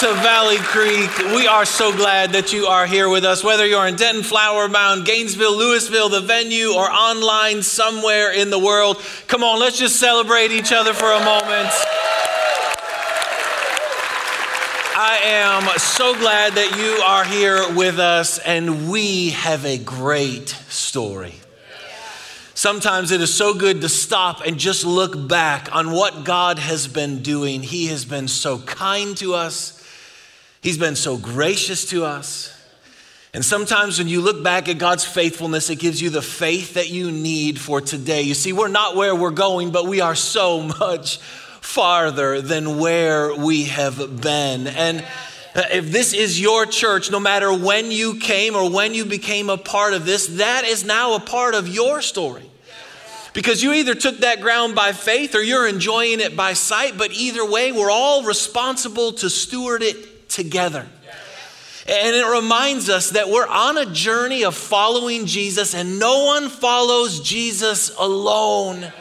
[0.00, 1.10] to Valley Creek.
[1.34, 4.68] We are so glad that you are here with us, whether you're in Denton, Flower
[4.68, 9.00] Mound, Gainesville, Lewisville, the venue, or online somewhere in the world.
[9.26, 11.70] Come on, let's just celebrate each other for a moment.
[14.98, 20.50] I am so glad that you are here with us, and we have a great
[20.68, 21.36] story.
[22.52, 26.86] Sometimes it is so good to stop and just look back on what God has
[26.86, 27.62] been doing.
[27.62, 29.75] He has been so kind to us,
[30.66, 32.52] He's been so gracious to us.
[33.32, 36.90] And sometimes when you look back at God's faithfulness, it gives you the faith that
[36.90, 38.22] you need for today.
[38.22, 43.32] You see, we're not where we're going, but we are so much farther than where
[43.32, 44.66] we have been.
[44.66, 45.04] And
[45.54, 49.48] uh, if this is your church, no matter when you came or when you became
[49.50, 52.50] a part of this, that is now a part of your story.
[53.34, 57.12] Because you either took that ground by faith or you're enjoying it by sight, but
[57.12, 60.86] either way, we're all responsible to steward it together.
[61.88, 66.48] And it reminds us that we're on a journey of following Jesus, and no one
[66.48, 68.92] follows Jesus alone.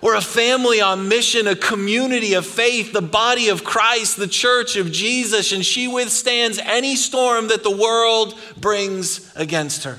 [0.00, 4.76] We're a family on mission, a community of faith, the body of Christ, the church
[4.76, 9.98] of Jesus, and she withstands any storm that the world brings against her.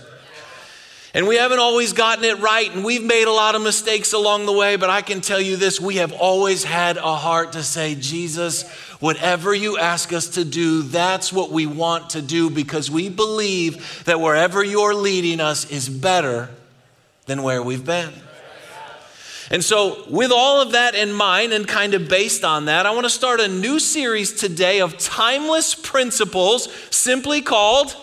[1.13, 4.45] And we haven't always gotten it right, and we've made a lot of mistakes along
[4.45, 7.63] the way, but I can tell you this we have always had a heart to
[7.63, 12.91] say, Jesus, whatever you ask us to do, that's what we want to do because
[12.91, 16.49] we believe that wherever you're leading us is better
[17.25, 18.13] than where we've been.
[19.51, 22.91] And so, with all of that in mind and kind of based on that, I
[22.91, 27.95] want to start a new series today of timeless principles simply called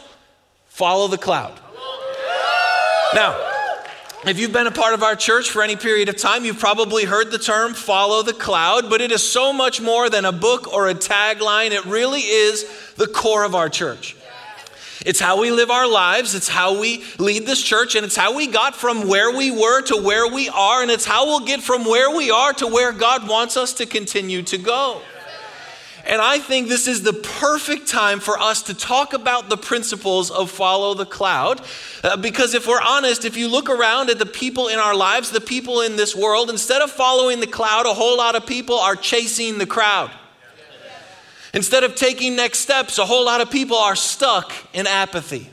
[0.66, 1.60] Follow the Cloud.
[3.16, 3.34] Now,
[4.26, 7.04] if you've been a part of our church for any period of time, you've probably
[7.04, 10.70] heard the term follow the cloud, but it is so much more than a book
[10.70, 11.70] or a tagline.
[11.70, 14.16] It really is the core of our church.
[15.06, 18.36] It's how we live our lives, it's how we lead this church, and it's how
[18.36, 21.62] we got from where we were to where we are, and it's how we'll get
[21.62, 25.00] from where we are to where God wants us to continue to go.
[26.06, 30.30] And I think this is the perfect time for us to talk about the principles
[30.30, 31.60] of follow the cloud.
[32.04, 35.30] Uh, because if we're honest, if you look around at the people in our lives,
[35.30, 38.78] the people in this world, instead of following the cloud, a whole lot of people
[38.78, 40.12] are chasing the crowd.
[41.52, 45.50] Instead of taking next steps, a whole lot of people are stuck in apathy.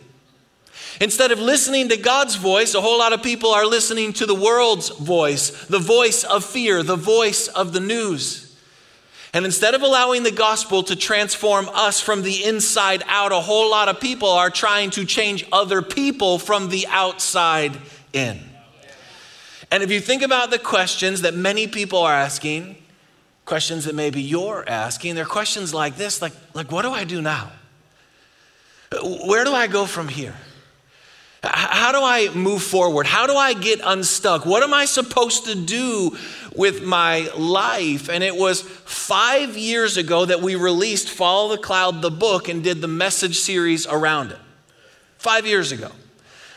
[1.02, 4.36] Instead of listening to God's voice, a whole lot of people are listening to the
[4.36, 8.43] world's voice, the voice of fear, the voice of the news.
[9.34, 13.72] And instead of allowing the gospel to transform us from the inside out, a whole
[13.72, 17.76] lot of people are trying to change other people from the outside
[18.14, 18.40] in.
[19.72, 22.76] And if you think about the questions that many people are asking,
[23.46, 27.20] questions that maybe you're asking, they're questions like this like, like what do I do
[27.20, 27.52] now?
[29.26, 30.36] Where do I go from here?
[31.44, 33.06] How do I move forward?
[33.06, 34.46] How do I get unstuck?
[34.46, 36.16] What am I supposed to do
[36.56, 38.10] with my life?
[38.10, 42.64] And it was five years ago that we released Follow the Cloud, the book, and
[42.64, 44.40] did the message series around it.
[45.18, 45.92] Five years ago.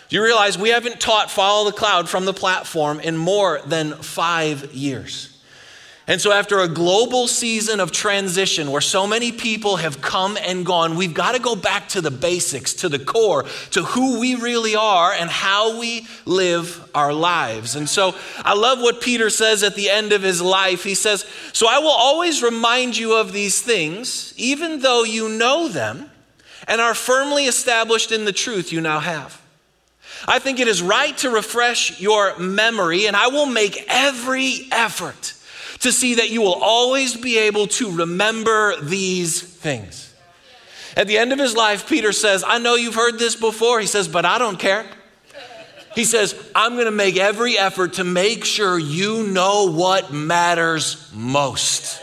[0.09, 3.95] Do you realize we haven't taught Follow the Cloud from the platform in more than
[3.95, 5.36] five years?
[6.09, 10.65] And so, after a global season of transition where so many people have come and
[10.65, 14.37] gone, we've got to go back to the basics, to the core, to who we
[14.37, 17.75] really are and how we live our lives.
[17.75, 20.85] And so, I love what Peter says at the end of his life.
[20.85, 25.67] He says, So I will always remind you of these things, even though you know
[25.67, 26.09] them
[26.69, 29.43] and are firmly established in the truth you now have.
[30.29, 35.33] I think it is right to refresh your memory, and I will make every effort
[35.81, 40.15] to see that you will always be able to remember these things.
[40.97, 43.81] At the end of his life, Peter says, I know you've heard this before.
[43.81, 44.87] He says, but I don't care.
[45.95, 51.11] He says, I'm going to make every effort to make sure you know what matters
[51.15, 52.03] most.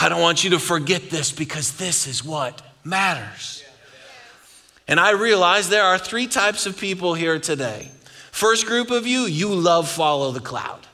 [0.00, 3.62] I don't want you to forget this because this is what matters.
[4.88, 7.90] And I realize there are three types of people here today.
[8.30, 10.86] First group of you, you love follow the cloud.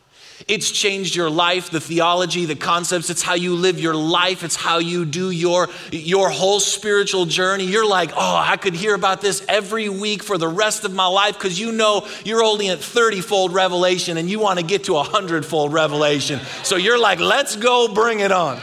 [0.48, 3.10] It's changed your life, the theology, the concepts.
[3.10, 4.42] It's how you live your life.
[4.42, 7.64] It's how you do your, your whole spiritual journey.
[7.64, 11.06] You're like, oh, I could hear about this every week for the rest of my
[11.06, 14.84] life because you know you're only at 30 fold revelation and you want to get
[14.84, 16.40] to a 100 fold revelation.
[16.62, 18.58] So you're like, let's go bring it on.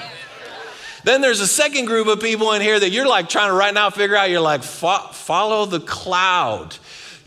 [1.04, 3.76] Then there's a second group of people in here that you're like trying to right
[3.76, 6.76] now figure out, you're like, follow the cloud.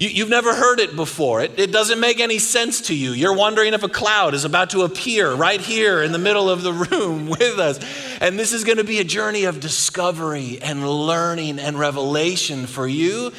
[0.00, 1.42] You, have never heard it before.
[1.42, 3.10] It, it doesn't make any sense to you.
[3.10, 6.62] You're wondering if a cloud is about to appear right here in the middle of
[6.62, 7.80] the room with us.
[8.20, 12.86] And this is going to be a journey of discovery and learning and revelation for
[12.86, 13.32] you.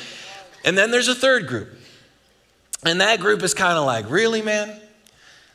[0.65, 1.69] And then there's a third group.
[2.83, 4.77] And that group is kind of like, really, man?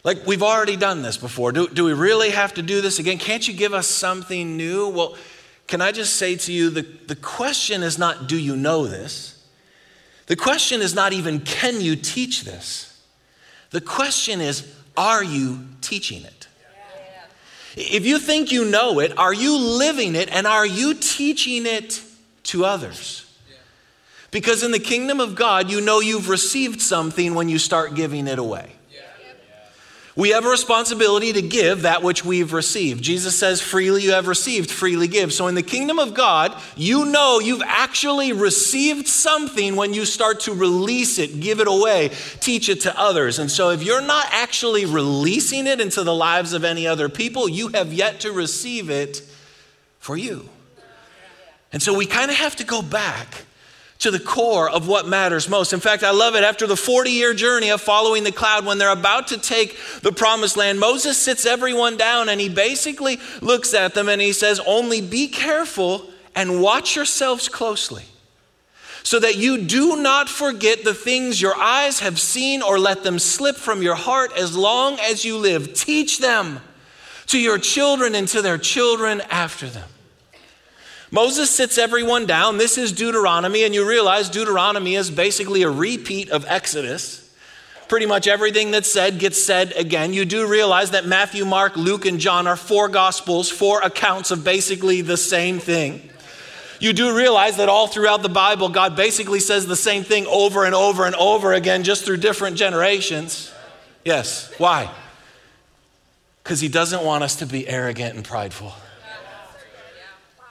[0.04, 1.52] Like, we've already done this before.
[1.52, 3.18] Do, do we really have to do this again?
[3.18, 4.88] Can't you give us something new?
[4.88, 5.18] Well,
[5.66, 9.33] can I just say to you the, the question is not, do you know this?
[10.26, 13.02] The question is not even, can you teach this?
[13.70, 16.48] The question is, are you teaching it?
[17.76, 22.00] If you think you know it, are you living it and are you teaching it
[22.44, 23.20] to others?
[24.30, 28.26] Because in the kingdom of God, you know you've received something when you start giving
[28.26, 28.73] it away.
[30.16, 33.02] We have a responsibility to give that which we've received.
[33.02, 35.32] Jesus says, freely you have received, freely give.
[35.32, 40.40] So in the kingdom of God, you know you've actually received something when you start
[40.40, 43.40] to release it, give it away, teach it to others.
[43.40, 47.48] And so if you're not actually releasing it into the lives of any other people,
[47.48, 49.20] you have yet to receive it
[49.98, 50.48] for you.
[51.72, 53.46] And so we kind of have to go back
[54.04, 55.72] to the core of what matters most.
[55.72, 56.44] In fact, I love it.
[56.44, 60.12] After the 40 year journey of following the cloud, when they're about to take the
[60.12, 64.60] promised land, Moses sits everyone down and he basically looks at them and he says,
[64.66, 68.04] Only be careful and watch yourselves closely
[69.02, 73.18] so that you do not forget the things your eyes have seen or let them
[73.18, 75.72] slip from your heart as long as you live.
[75.72, 76.60] Teach them
[77.28, 79.88] to your children and to their children after them.
[81.14, 82.58] Moses sits everyone down.
[82.58, 87.32] This is Deuteronomy, and you realize Deuteronomy is basically a repeat of Exodus.
[87.86, 90.12] Pretty much everything that's said gets said again.
[90.12, 94.42] You do realize that Matthew, Mark, Luke, and John are four gospels, four accounts of
[94.42, 96.10] basically the same thing.
[96.80, 100.64] You do realize that all throughout the Bible, God basically says the same thing over
[100.64, 103.54] and over and over again, just through different generations.
[104.04, 104.52] Yes.
[104.58, 104.90] Why?
[106.42, 108.72] Because He doesn't want us to be arrogant and prideful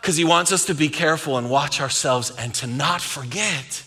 [0.03, 3.83] because he wants us to be careful and watch ourselves and to not forget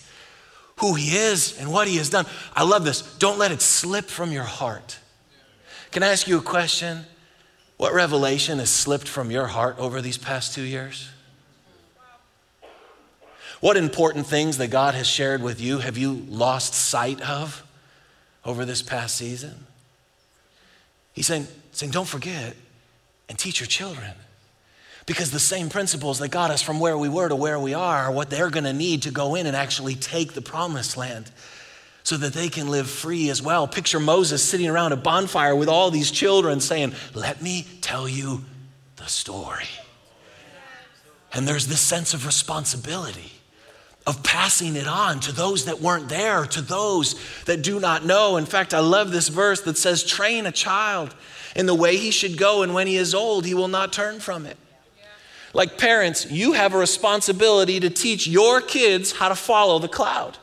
[0.76, 2.24] who he is and what he has done.
[2.54, 3.02] I love this.
[3.18, 4.98] Don't let it slip from your heart.
[5.90, 7.04] Can I ask you a question?
[7.76, 11.10] What revelation has slipped from your heart over these past two years?
[13.60, 17.62] What important things that God has shared with you have you lost sight of
[18.42, 19.66] over this past season?
[21.12, 22.56] He's saying, saying don't forget
[23.28, 24.14] and teach your children.
[25.06, 28.06] Because the same principles that got us from where we were to where we are
[28.06, 31.30] are what they're going to need to go in and actually take the promised land
[32.02, 33.68] so that they can live free as well.
[33.68, 38.42] Picture Moses sitting around a bonfire with all these children saying, Let me tell you
[38.96, 39.68] the story.
[41.32, 43.32] And there's this sense of responsibility
[44.06, 48.36] of passing it on to those that weren't there, to those that do not know.
[48.36, 51.14] In fact, I love this verse that says, Train a child
[51.54, 54.20] in the way he should go, and when he is old, he will not turn
[54.20, 54.56] from it.
[55.56, 60.36] Like parents, you have a responsibility to teach your kids how to follow the cloud,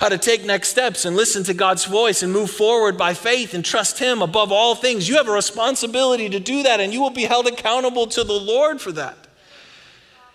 [0.00, 3.52] how to take next steps and listen to God's voice and move forward by faith
[3.52, 5.06] and trust Him above all things.
[5.10, 8.32] You have a responsibility to do that, and you will be held accountable to the
[8.32, 9.18] Lord for that.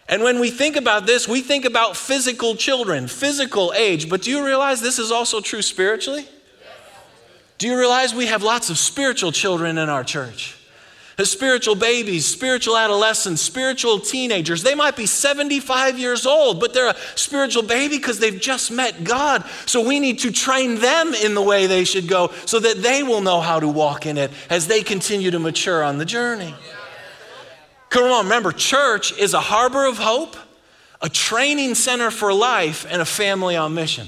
[0.07, 4.29] And when we think about this, we think about physical children, physical age, but do
[4.29, 6.27] you realize this is also true spiritually?
[7.57, 10.58] Do you realize we have lots of spiritual children in our church?
[11.25, 14.63] Spiritual babies, spiritual adolescents, spiritual teenagers.
[14.63, 19.03] They might be 75 years old, but they're a spiritual baby because they've just met
[19.03, 19.43] God.
[19.65, 23.03] So we need to train them in the way they should go so that they
[23.03, 26.53] will know how to walk in it as they continue to mature on the journey.
[27.89, 30.37] Come on, remember, church is a harbor of hope,
[31.01, 34.07] a training center for life, and a family on mission.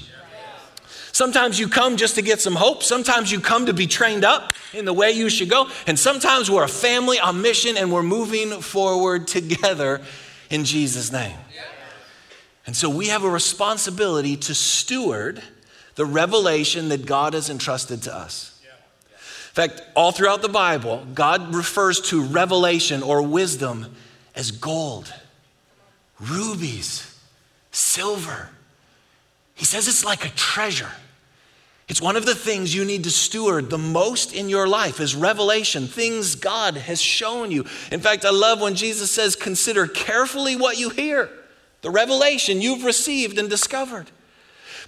[1.12, 2.82] Sometimes you come just to get some hope.
[2.82, 5.68] Sometimes you come to be trained up in the way you should go.
[5.86, 10.00] And sometimes we're a family on mission and we're moving forward together
[10.48, 11.36] in Jesus' name.
[12.66, 15.42] And so we have a responsibility to steward
[15.96, 18.60] the revelation that God has entrusted to us.
[19.12, 23.94] In fact, all throughout the Bible, God refers to revelation or wisdom
[24.34, 25.12] as gold,
[26.18, 27.18] rubies,
[27.70, 28.48] silver.
[29.54, 30.90] He says it's like a treasure.
[31.88, 35.14] It's one of the things you need to steward the most in your life is
[35.14, 37.66] revelation, things God has shown you.
[37.90, 41.28] In fact, I love when Jesus says, consider carefully what you hear,
[41.82, 44.10] the revelation you've received and discovered.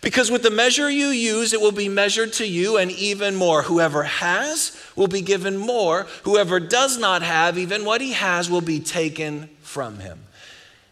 [0.00, 3.62] Because with the measure you use, it will be measured to you and even more.
[3.62, 6.06] Whoever has will be given more.
[6.24, 10.20] Whoever does not have, even what he has will be taken from him.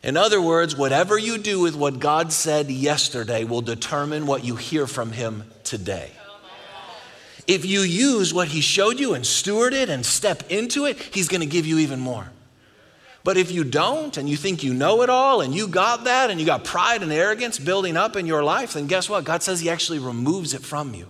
[0.02, 4.56] In other words, whatever you do with what God said yesterday will determine what you
[4.56, 6.10] hear from Him today.
[7.46, 11.28] If you use what He showed you and steward it and step into it, He's
[11.28, 12.30] going to give you even more.
[13.24, 16.30] But if you don't and you think you know it all and you got that
[16.30, 19.22] and you got pride and arrogance building up in your life, then guess what?
[19.22, 21.06] God says He actually removes it from you.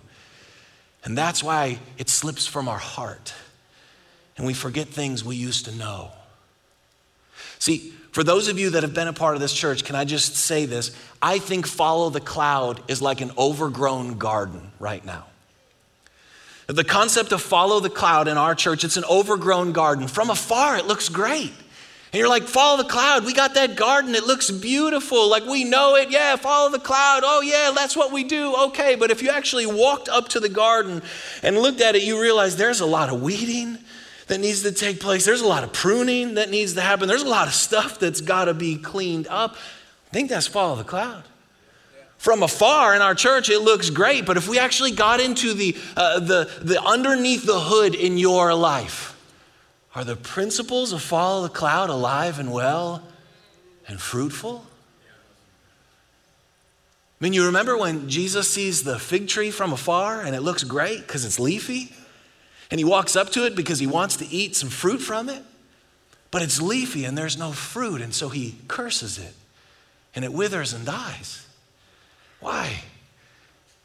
[1.04, 3.32] And that's why it slips from our heart
[4.36, 6.10] and we forget things we used to know.
[7.58, 10.04] See, for those of you that have been a part of this church, can I
[10.04, 10.94] just say this?
[11.20, 15.26] I think follow the cloud is like an overgrown garden right now.
[16.66, 20.08] The concept of follow the cloud in our church, it's an overgrown garden.
[20.08, 21.52] From afar, it looks great.
[22.12, 23.24] And you're like, follow the cloud.
[23.24, 24.14] We got that garden.
[24.14, 25.30] It looks beautiful.
[25.30, 26.10] Like we know it.
[26.10, 27.22] Yeah, follow the cloud.
[27.24, 28.54] Oh, yeah, that's what we do.
[28.66, 28.96] Okay.
[28.96, 31.00] But if you actually walked up to the garden
[31.42, 33.78] and looked at it, you realize there's a lot of weeding
[34.28, 35.24] that needs to take place.
[35.24, 37.08] There's a lot of pruning that needs to happen.
[37.08, 39.54] There's a lot of stuff that's got to be cleaned up.
[39.54, 41.24] I think that's follow the cloud.
[42.18, 45.76] From afar in our church, it looks great, but if we actually got into the,
[45.96, 49.18] uh, the, the underneath the hood in your life,
[49.94, 53.02] are the principles of follow the cloud alive and well
[53.88, 54.64] and fruitful?
[57.20, 60.64] I mean, you remember when Jesus sees the fig tree from afar and it looks
[60.64, 61.92] great because it's leafy?
[62.72, 65.42] And he walks up to it because he wants to eat some fruit from it?
[66.30, 69.34] But it's leafy and there's no fruit, and so he curses it
[70.14, 71.46] and it withers and dies.
[72.40, 72.84] Why?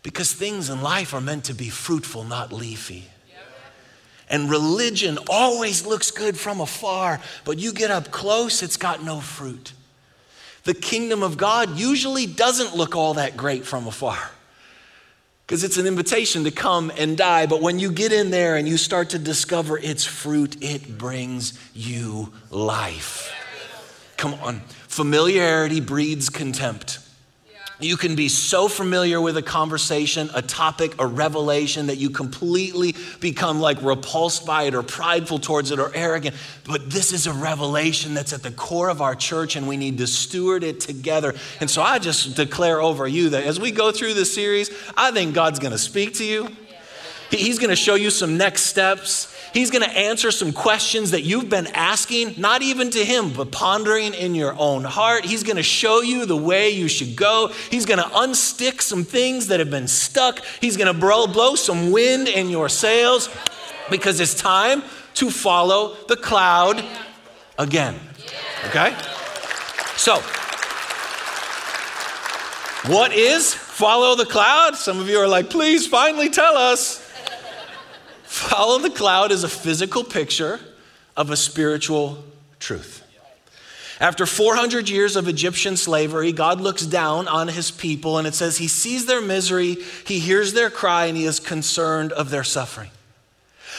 [0.03, 3.09] Because things in life are meant to be fruitful, not leafy.
[4.29, 9.19] And religion always looks good from afar, but you get up close, it's got no
[9.19, 9.73] fruit.
[10.63, 14.31] The kingdom of God usually doesn't look all that great from afar
[15.47, 17.45] because it's an invitation to come and die.
[17.45, 21.57] But when you get in there and you start to discover its fruit, it brings
[21.73, 23.33] you life.
[24.17, 24.59] Come on.
[24.89, 26.99] Familiarity breeds contempt.
[27.79, 32.95] You can be so familiar with a conversation, a topic, a revelation that you completely
[33.19, 36.35] become like repulsed by it or prideful towards it or arrogant.
[36.65, 39.99] But this is a revelation that's at the core of our church and we need
[39.99, 41.35] to steward it together.
[41.61, 45.11] And so I just declare over you that as we go through this series, I
[45.11, 46.49] think God's going to speak to you.
[47.29, 49.33] He's going to show you some next steps.
[49.53, 53.51] He's going to answer some questions that you've been asking, not even to him, but
[53.51, 55.25] pondering in your own heart.
[55.25, 57.51] He's going to show you the way you should go.
[57.69, 60.41] He's going to unstick some things that have been stuck.
[60.61, 63.29] He's going to blow, blow some wind in your sails
[63.89, 64.83] because it's time
[65.15, 66.83] to follow the cloud
[67.57, 67.99] again.
[68.67, 68.95] Okay?
[69.95, 70.21] So,
[72.91, 74.75] what is follow the cloud?
[74.75, 77.06] Some of you are like, please finally tell us.
[78.27, 80.59] Follow the cloud is a physical picture
[81.15, 82.23] of a spiritual
[82.59, 83.01] truth.
[84.01, 88.57] After 400 years of Egyptian slavery, God looks down on his people and it says
[88.57, 92.91] he sees their misery, he hears their cry, and he is concerned of their suffering.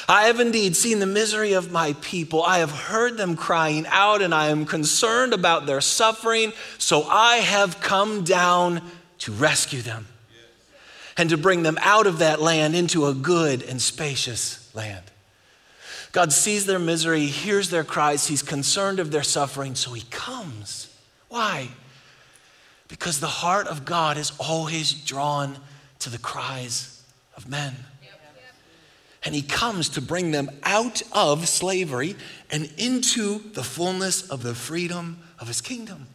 [0.09, 2.43] I have indeed seen the misery of my people.
[2.43, 6.55] I have heard them crying out, and I am concerned about their suffering.
[6.79, 8.81] So I have come down
[9.19, 10.07] to rescue them
[11.19, 15.05] and to bring them out of that land into a good and spacious land.
[16.13, 20.95] God sees their misery, hears their cries, He's concerned of their suffering, so He comes.
[21.29, 21.69] Why?
[22.87, 25.59] Because the heart of God is always drawn
[25.99, 27.03] to the cries
[27.37, 27.75] of men.
[29.25, 32.15] And He comes to bring them out of slavery
[32.51, 36.07] and into the fullness of the freedom of His kingdom.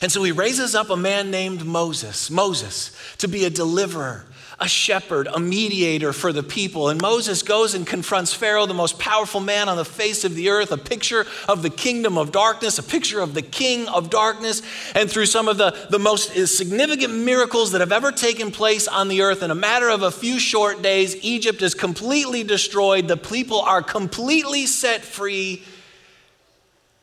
[0.00, 4.26] And so he raises up a man named Moses, Moses, to be a deliverer,
[4.60, 6.88] a shepherd, a mediator for the people.
[6.88, 10.50] And Moses goes and confronts Pharaoh, the most powerful man on the face of the
[10.50, 14.62] earth, a picture of the kingdom of darkness, a picture of the king of darkness.
[14.94, 19.08] And through some of the, the most significant miracles that have ever taken place on
[19.08, 23.08] the earth, in a matter of a few short days, Egypt is completely destroyed.
[23.08, 25.64] The people are completely set free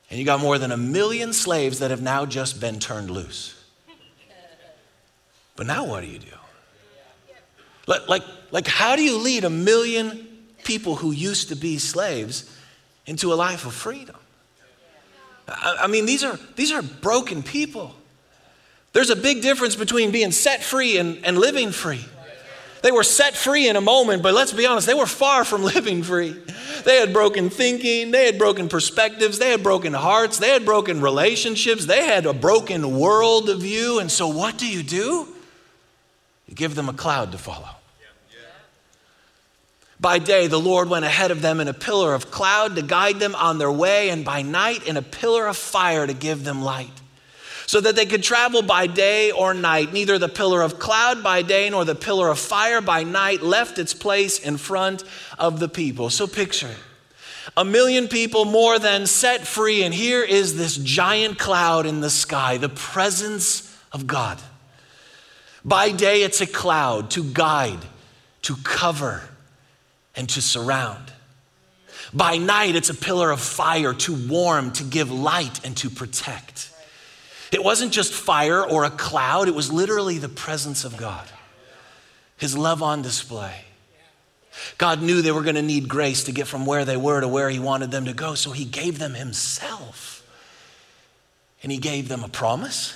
[0.10, 3.56] and you got more than a million slaves that have now just been turned loose.
[5.56, 6.28] But now what do you do?
[7.86, 10.28] Like, like, like how do you lead a million
[10.64, 12.56] people who used to be slaves
[13.06, 14.16] into a life of freedom?
[15.48, 17.96] I, I mean, these are, these are broken people.
[18.94, 22.06] There's a big difference between being set free and, and living free.
[22.82, 25.64] They were set free in a moment, but let's be honest, they were far from
[25.76, 26.36] living free.
[26.86, 31.02] They had broken thinking, they had broken perspectives, they had broken hearts, they had broken
[31.02, 34.00] relationships, they had a broken world view.
[34.00, 35.28] And so, what do you do?
[36.48, 37.70] You give them a cloud to follow.
[40.02, 43.20] By day, the Lord went ahead of them in a pillar of cloud to guide
[43.20, 46.62] them on their way, and by night, in a pillar of fire to give them
[46.62, 46.99] light,
[47.70, 49.94] so that they could travel by day or night.
[49.94, 53.78] Neither the pillar of cloud by day nor the pillar of fire by night left
[53.78, 55.04] its place in front
[55.38, 56.10] of the people.
[56.10, 56.78] So picture it
[57.56, 62.10] a million people more than set free, and here is this giant cloud in the
[62.10, 64.40] sky, the presence of God.
[65.64, 67.86] By day, it's a cloud to guide,
[68.44, 69.22] to cover,
[70.16, 71.14] and to surround.
[72.16, 76.69] By night, it's a pillar of fire to warm, to give light, and to protect.
[77.52, 81.28] It wasn't just fire or a cloud, it was literally the presence of God,
[82.38, 83.66] His love on display.
[84.78, 87.28] God knew they were going to need grace to get from where they were to
[87.28, 90.16] where He wanted them to go, so He gave them Himself.
[91.64, 92.94] And He gave them a promise,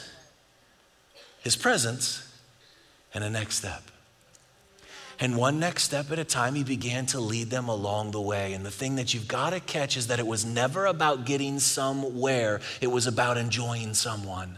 [1.42, 2.28] His presence,
[3.14, 3.84] and a next step.
[5.20, 8.54] And one next step at a time, he began to lead them along the way.
[8.54, 11.60] And the thing that you've got to catch is that it was never about getting
[11.60, 14.58] somewhere, it was about enjoying someone.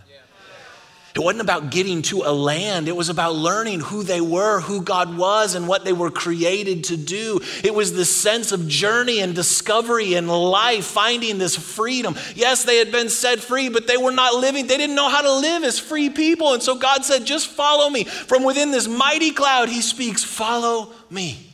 [1.16, 2.90] It wasn't about getting to a land.
[2.90, 6.84] It was about learning who they were, who God was, and what they were created
[6.86, 7.40] to do.
[7.64, 12.18] It was this sense of journey and discovery and life, finding this freedom.
[12.36, 14.68] Yes, they had been set free, but they were not living.
[14.68, 16.54] They didn't know how to live as free people.
[16.54, 18.04] And so God said, Just follow me.
[18.04, 21.50] From within this mighty cloud, He speaks, Follow me.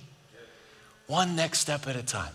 [1.05, 2.33] One next step at a time.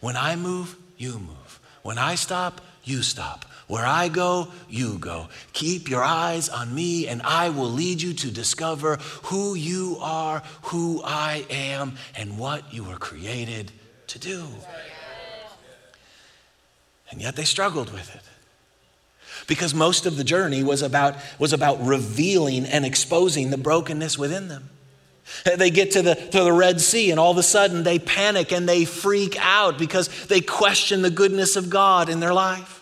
[0.00, 1.60] When I move, you move.
[1.82, 3.44] When I stop, you stop.
[3.68, 5.28] Where I go, you go.
[5.52, 10.42] Keep your eyes on me, and I will lead you to discover who you are,
[10.62, 13.70] who I am, and what you were created
[14.08, 14.46] to do.
[17.10, 18.22] And yet they struggled with it.
[19.46, 24.48] Because most of the journey was about, was about revealing and exposing the brokenness within
[24.48, 24.70] them.
[25.44, 28.50] They get to the, to the Red Sea, and all of a sudden they panic
[28.50, 32.77] and they freak out because they question the goodness of God in their life.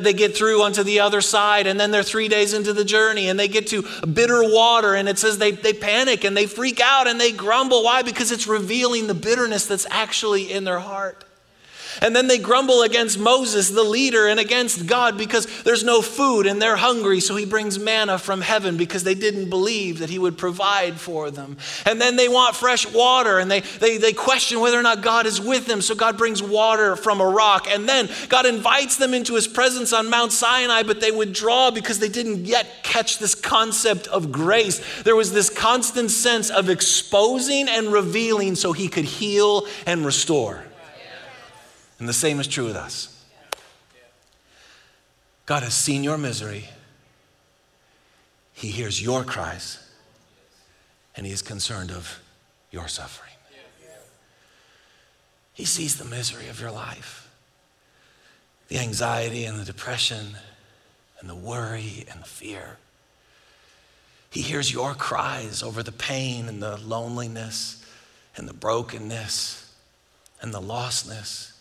[0.00, 3.28] They get through onto the other side, and then they're three days into the journey,
[3.28, 6.80] and they get to bitter water, and it says they, they panic and they freak
[6.80, 7.84] out and they grumble.
[7.84, 8.02] Why?
[8.02, 11.24] Because it's revealing the bitterness that's actually in their heart.
[12.02, 16.46] And then they grumble against Moses, the leader, and against God because there's no food
[16.46, 17.20] and they're hungry.
[17.20, 21.30] So he brings manna from heaven because they didn't believe that he would provide for
[21.30, 21.56] them.
[21.84, 25.26] And then they want fresh water and they, they, they question whether or not God
[25.26, 25.80] is with them.
[25.80, 27.66] So God brings water from a rock.
[27.68, 31.98] And then God invites them into his presence on Mount Sinai, but they withdraw because
[31.98, 35.02] they didn't yet catch this concept of grace.
[35.02, 40.64] There was this constant sense of exposing and revealing so he could heal and restore.
[42.00, 43.14] And the same is true with us.
[45.44, 46.64] God has seen your misery,
[48.54, 49.78] He hears your cries,
[51.14, 52.20] and He is concerned of
[52.70, 53.30] your suffering.
[55.52, 57.28] He sees the misery of your life,
[58.68, 60.38] the anxiety and the depression
[61.20, 62.78] and the worry and the fear.
[64.30, 67.84] He hears your cries over the pain and the loneliness
[68.38, 69.70] and the brokenness
[70.40, 71.59] and the lostness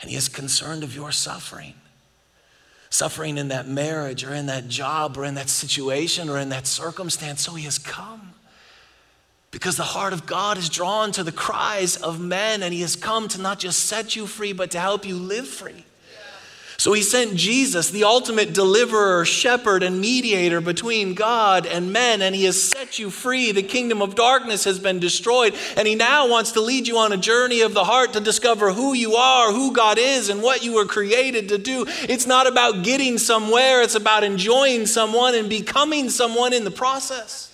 [0.00, 1.74] and He is concerned of your suffering.
[2.88, 6.66] Suffering in that marriage or in that job or in that situation or in that
[6.66, 7.42] circumstance.
[7.42, 8.32] So He has come.
[9.50, 12.94] Because the heart of God is drawn to the cries of men, and He has
[12.94, 15.84] come to not just set you free, but to help you live free.
[16.80, 22.34] So he sent Jesus, the ultimate deliverer, shepherd, and mediator between God and men, and
[22.34, 23.52] he has set you free.
[23.52, 27.12] The kingdom of darkness has been destroyed, and he now wants to lead you on
[27.12, 30.64] a journey of the heart to discover who you are, who God is, and what
[30.64, 31.84] you were created to do.
[32.08, 37.49] It's not about getting somewhere, it's about enjoying someone and becoming someone in the process.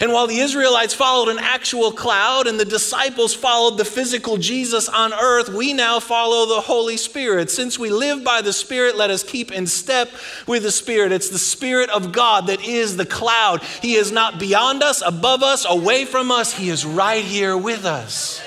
[0.00, 4.88] And while the Israelites followed an actual cloud and the disciples followed the physical Jesus
[4.88, 7.50] on earth, we now follow the Holy Spirit.
[7.50, 10.10] Since we live by the Spirit, let us keep in step
[10.48, 11.12] with the Spirit.
[11.12, 13.62] It's the Spirit of God that is the cloud.
[13.62, 16.52] He is not beyond us, above us, away from us.
[16.52, 18.42] He is right here with us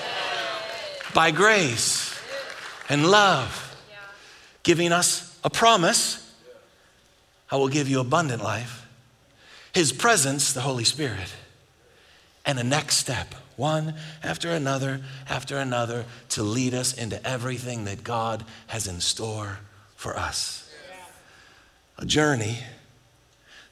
[1.14, 2.14] by grace
[2.90, 3.74] and love,
[4.62, 6.24] giving us a promise
[7.50, 8.87] I will give you abundant life
[9.78, 11.32] his presence, the Holy Spirit,
[12.44, 18.02] and a next step, one after another after another, to lead us into everything that
[18.02, 19.60] God has in store
[19.94, 20.68] for us.
[21.96, 22.58] A journey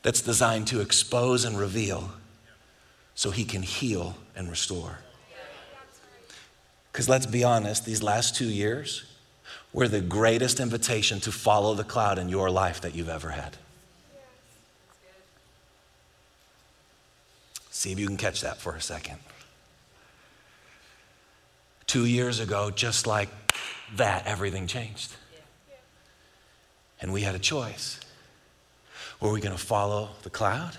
[0.03, 2.13] that's designed to expose and reveal
[3.17, 5.01] so he can heal and restore.
[6.93, 9.07] Because let's be honest, these last two years
[9.73, 13.57] were the greatest invitation to follow the cloud in your life that you've ever had.
[17.77, 19.19] See if you can catch that for a second.
[21.87, 23.29] two years ago, just like
[23.97, 25.13] that, everything changed.
[27.03, 28.01] And we had a choice.
[29.21, 30.79] Were we going to follow the cloud?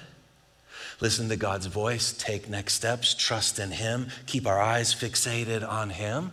[0.99, 5.91] Listen to God's voice, take next steps, trust in Him, keep our eyes fixated on
[5.91, 6.31] Him?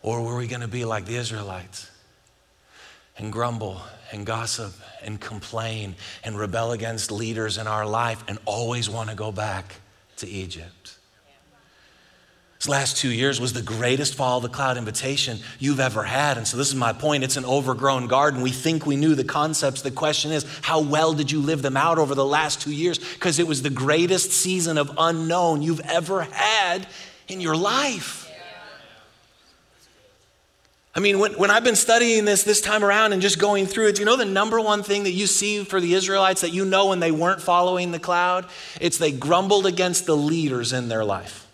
[0.00, 1.90] Or were we going to be like the Israelites
[3.18, 3.82] and grumble
[4.12, 9.14] and gossip and complain and rebel against leaders in our life and always want to
[9.14, 9.74] go back
[10.20, 10.96] to Egypt?
[12.60, 16.36] This last two years was the greatest follow the cloud invitation you've ever had.
[16.36, 17.24] And so, this is my point.
[17.24, 18.42] It's an overgrown garden.
[18.42, 19.80] We think we knew the concepts.
[19.80, 22.98] The question is, how well did you live them out over the last two years?
[22.98, 26.86] Because it was the greatest season of unknown you've ever had
[27.28, 28.29] in your life.
[30.92, 33.88] I mean, when, when I've been studying this this time around and just going through
[33.88, 36.64] it, you know the number one thing that you see for the Israelites that you
[36.64, 38.46] know when they weren't following the cloud?
[38.80, 41.46] It's they grumbled against the leaders in their life.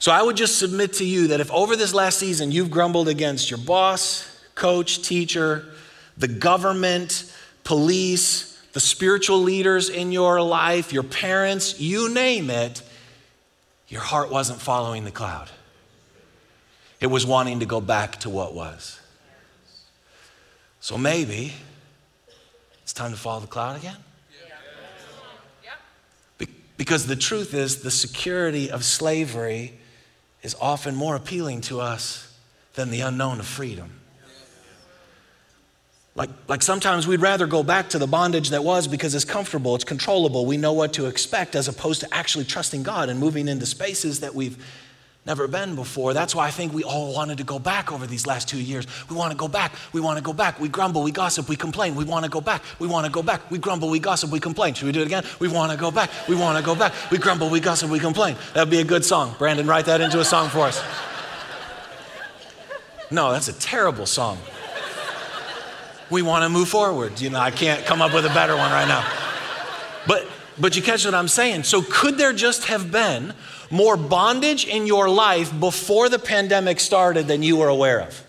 [0.00, 3.06] So I would just submit to you that if over this last season you've grumbled
[3.06, 5.66] against your boss, coach, teacher,
[6.16, 7.32] the government,
[7.64, 12.82] police, the spiritual leaders in your life, your parents, you name it,
[13.88, 15.50] your heart wasn't following the cloud.
[17.00, 19.00] It was wanting to go back to what was.
[20.80, 21.54] So maybe
[22.82, 23.96] it's time to follow the cloud again.
[26.76, 29.74] Because the truth is, the security of slavery
[30.42, 32.34] is often more appealing to us
[32.72, 34.00] than the unknown of freedom.
[36.14, 39.74] Like, like sometimes we'd rather go back to the bondage that was because it's comfortable,
[39.74, 43.46] it's controllable, we know what to expect, as opposed to actually trusting God and moving
[43.46, 44.56] into spaces that we've
[45.26, 46.14] never been before.
[46.14, 48.86] That's why I think we all wanted to go back over these last two years.
[49.08, 49.72] We want to go back.
[49.92, 50.58] We want to go back.
[50.58, 51.94] We grumble, we gossip, we complain.
[51.94, 52.62] We want to go back.
[52.78, 53.50] We want to go back.
[53.50, 54.74] We grumble, we gossip, we complain.
[54.74, 55.24] Should we do it again?
[55.38, 56.10] We want to go back.
[56.28, 56.92] We want to go back.
[57.10, 58.36] We grumble, we gossip, we complain.
[58.54, 59.34] That'd be a good song.
[59.38, 60.82] Brandon, write that into a song for us.
[63.10, 64.38] No, that's a terrible song.
[66.10, 67.20] We want to move forward.
[67.20, 69.08] You know, I can't come up with a better one right now.
[70.06, 70.26] But
[70.58, 71.62] but you catch what I'm saying?
[71.64, 73.34] So could there just have been
[73.70, 78.26] more bondage in your life before the pandemic started than you were aware of?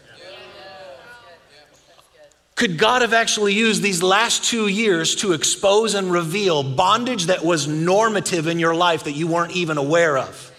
[2.56, 7.44] Could God have actually used these last two years to expose and reveal bondage that
[7.44, 10.52] was normative in your life that you weren't even aware of?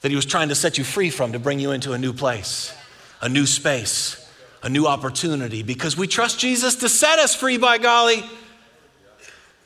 [0.00, 2.12] That He was trying to set you free from to bring you into a new
[2.12, 2.74] place,
[3.20, 4.28] a new space,
[4.64, 8.24] a new opportunity, because we trust Jesus to set us free, by golly,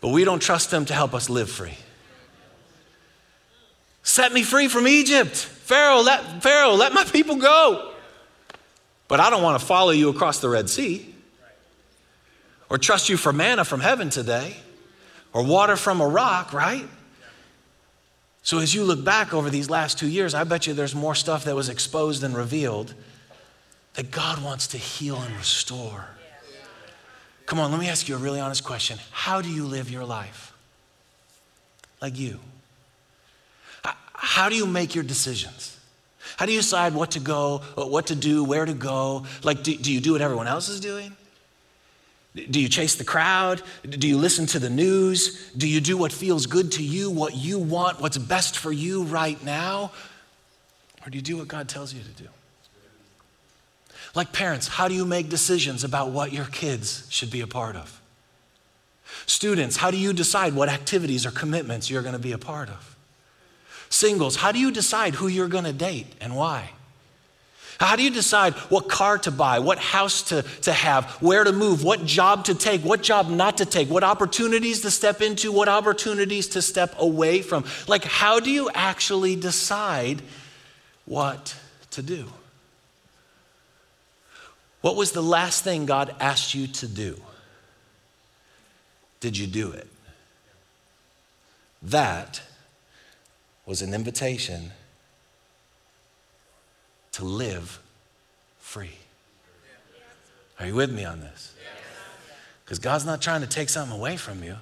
[0.06, 1.76] but we don't trust them to help us live free.
[4.04, 5.34] Set me free from Egypt.
[5.34, 7.92] Pharaoh, let, Pharaoh, let my people go.
[9.08, 11.12] But I don't want to follow you across the Red Sea
[12.70, 14.56] or trust you for manna from heaven today
[15.32, 16.86] or water from a rock, right?
[18.44, 21.16] So as you look back over these last two years, I bet you there's more
[21.16, 22.94] stuff that was exposed and revealed
[23.94, 26.10] that God wants to heal and restore.
[27.46, 28.98] Come on, let me ask you a really honest question.
[29.12, 30.52] How do you live your life?
[32.02, 32.40] Like you.
[33.82, 35.78] How do you make your decisions?
[36.36, 39.24] How do you decide what to go, uh, what to do, where to go?
[39.44, 41.16] Like, do, do you do what everyone else is doing?
[42.34, 43.62] Do you chase the crowd?
[43.88, 45.50] Do you listen to the news?
[45.56, 49.04] Do you do what feels good to you, what you want, what's best for you
[49.04, 49.92] right now?
[51.06, 52.28] Or do you do what God tells you to do?
[54.16, 57.76] Like parents, how do you make decisions about what your kids should be a part
[57.76, 58.00] of?
[59.26, 62.70] Students, how do you decide what activities or commitments you're going to be a part
[62.70, 62.96] of?
[63.90, 66.70] Singles, how do you decide who you're going to date and why?
[67.78, 71.52] How do you decide what car to buy, what house to, to have, where to
[71.52, 75.52] move, what job to take, what job not to take, what opportunities to step into,
[75.52, 77.66] what opportunities to step away from?
[77.86, 80.22] Like, how do you actually decide
[81.04, 81.54] what
[81.90, 82.32] to do?
[84.86, 87.20] What was the last thing God asked you to do?
[89.18, 89.88] Did you do it?
[91.82, 92.40] That
[93.66, 94.70] was an invitation
[97.10, 97.80] to live
[98.60, 98.98] free.
[100.60, 101.56] Are you with me on this?
[102.64, 104.54] Because God's not trying to take something away from you.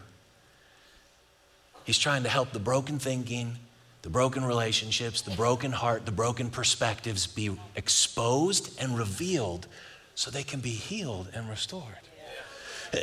[1.85, 3.57] He's trying to help the broken thinking,
[4.01, 9.67] the broken relationships, the broken heart, the broken perspectives be exposed and revealed
[10.15, 11.99] so they can be healed and restored.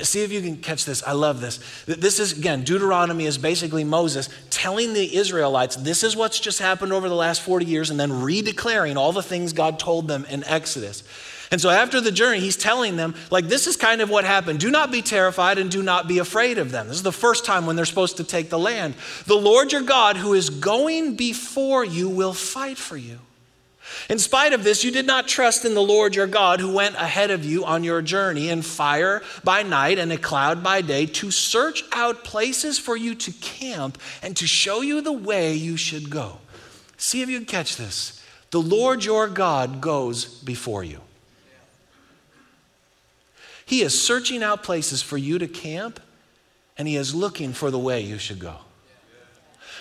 [0.03, 1.03] See if you can catch this.
[1.03, 1.59] I love this.
[1.85, 6.93] This is, again, Deuteronomy is basically Moses telling the Israelites this is what's just happened
[6.93, 10.45] over the last 40 years and then redeclaring all the things God told them in
[10.45, 11.03] Exodus.
[11.51, 14.61] And so after the journey, he's telling them, like, this is kind of what happened.
[14.61, 16.87] Do not be terrified and do not be afraid of them.
[16.87, 18.93] This is the first time when they're supposed to take the land.
[19.25, 23.19] The Lord your God, who is going before you, will fight for you.
[24.09, 26.95] In spite of this, you did not trust in the Lord your God, who went
[26.95, 31.05] ahead of you on your journey in fire by night and a cloud by day
[31.05, 35.77] to search out places for you to camp and to show you the way you
[35.77, 36.39] should go.
[36.97, 38.21] See if you can catch this.
[38.51, 40.99] The Lord your God goes before you.
[43.65, 46.01] He is searching out places for you to camp,
[46.77, 48.57] and He is looking for the way you should go.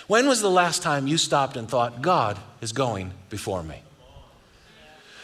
[0.07, 3.81] When was the last time you stopped and thought, God is going before me?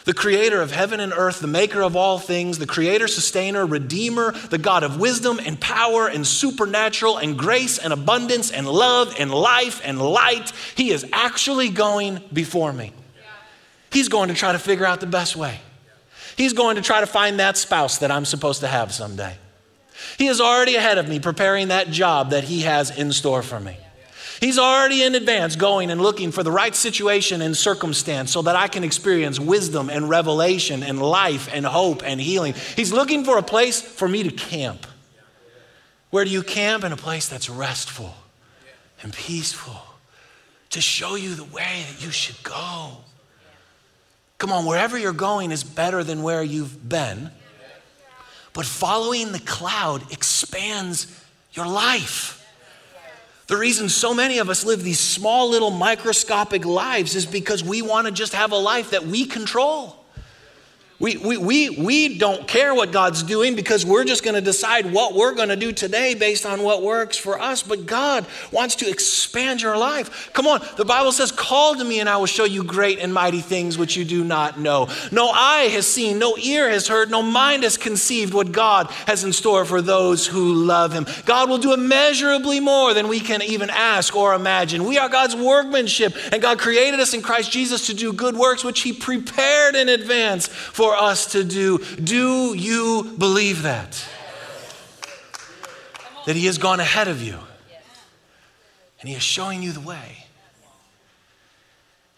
[0.08, 4.32] The creator of heaven and earth, the maker of all things, the creator, sustainer, redeemer,
[4.32, 9.30] the God of wisdom and power and supernatural and grace and abundance and love and
[9.30, 12.94] life and light, he is actually going before me.
[13.92, 15.60] He's going to try to figure out the best way.
[16.38, 19.36] He's going to try to find that spouse that I'm supposed to have someday.
[20.16, 23.60] He is already ahead of me preparing that job that He has in store for
[23.60, 23.76] me.
[24.40, 28.54] He's already in advance going and looking for the right situation and circumstance so that
[28.54, 32.54] I can experience wisdom and revelation and life and hope and healing.
[32.76, 34.86] He's looking for a place for me to camp.
[36.10, 36.84] Where do you camp?
[36.84, 38.14] In a place that's restful
[39.02, 39.82] and peaceful
[40.70, 42.98] to show you the way that you should go.
[44.38, 47.30] Come on, wherever you're going is better than where you've been.
[48.52, 51.06] But following the cloud expands
[51.52, 52.37] your life.
[53.48, 57.80] The reason so many of us live these small little microscopic lives is because we
[57.80, 59.96] want to just have a life that we control.
[61.00, 64.92] We, we, we, we don't care what God's doing because we're just going to decide
[64.92, 67.62] what we're going to do today based on what works for us.
[67.62, 70.32] But God wants to expand your life.
[70.32, 73.14] Come on, the Bible says, Call to me and I will show you great and
[73.14, 74.88] mighty things which you do not know.
[75.12, 79.22] No eye has seen, no ear has heard, no mind has conceived what God has
[79.22, 81.06] in store for those who love Him.
[81.26, 84.84] God will do immeasurably more than we can even ask or imagine.
[84.84, 88.64] We are God's workmanship, and God created us in Christ Jesus to do good works
[88.64, 91.78] which He prepared in advance for for us to do.
[92.02, 94.02] Do you believe that?
[96.24, 97.38] That He has gone ahead of you
[99.00, 100.24] and He is showing you the way.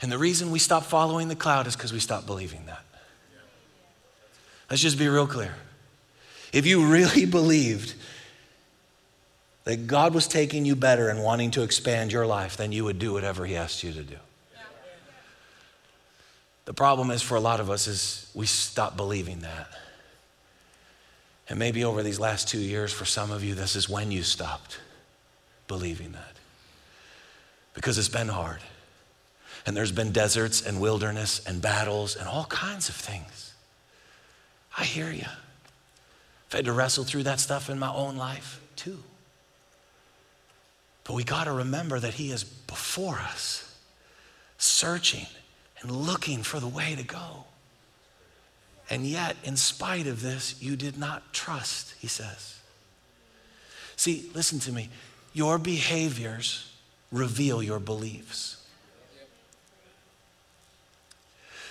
[0.00, 2.84] And the reason we stop following the cloud is because we stop believing that.
[4.70, 5.54] Let's just be real clear.
[6.52, 7.94] If you really believed
[9.64, 13.00] that God was taking you better and wanting to expand your life, then you would
[13.00, 14.16] do whatever He asked you to do.
[16.70, 19.70] The problem is for a lot of us is we stop believing that.
[21.48, 24.22] And maybe over these last two years, for some of you, this is when you
[24.22, 24.78] stopped
[25.66, 26.36] believing that.
[27.74, 28.60] Because it's been hard.
[29.66, 33.52] And there's been deserts and wilderness and battles and all kinds of things.
[34.78, 35.26] I hear you.
[35.26, 39.00] I've had to wrestle through that stuff in my own life too.
[41.02, 43.76] But we got to remember that He is before us,
[44.56, 45.26] searching
[45.82, 47.44] and looking for the way to go.
[48.90, 52.58] And yet, in spite of this, you did not trust, he says.
[53.96, 54.88] See, listen to me.
[55.32, 56.72] Your behaviors
[57.12, 58.56] reveal your beliefs.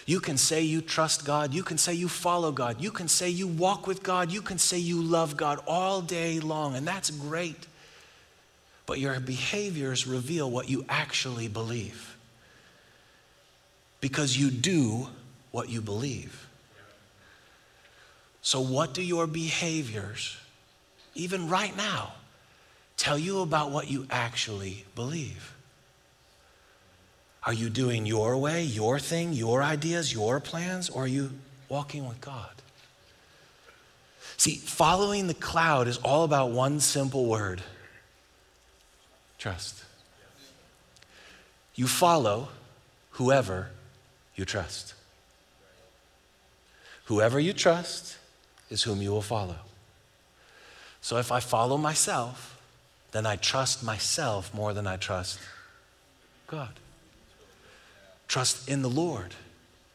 [0.05, 1.53] You can say you trust God.
[1.53, 2.81] You can say you follow God.
[2.81, 4.31] You can say you walk with God.
[4.31, 7.67] You can say you love God all day long, and that's great.
[8.85, 12.15] But your behaviors reveal what you actually believe
[14.01, 15.07] because you do
[15.51, 16.47] what you believe.
[18.41, 20.37] So, what do your behaviors,
[21.13, 22.13] even right now,
[22.97, 25.55] tell you about what you actually believe?
[27.43, 31.31] Are you doing your way, your thing, your ideas, your plans, or are you
[31.67, 32.49] walking with God?
[34.37, 37.61] See, following the cloud is all about one simple word
[39.37, 39.83] trust.
[41.75, 42.49] You follow
[43.11, 43.69] whoever
[44.39, 44.93] you trust.
[47.05, 48.17] Whoever you trust
[48.69, 49.57] is whom you will follow.
[51.01, 52.57] So if I follow myself,
[53.11, 55.39] then I trust myself more than I trust
[56.47, 56.69] God.
[58.29, 59.35] Trust in the Lord